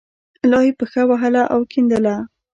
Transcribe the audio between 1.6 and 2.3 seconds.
یې کیندله.